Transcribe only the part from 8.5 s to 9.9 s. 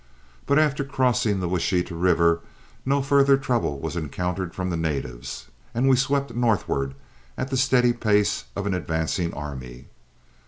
of an advancing army.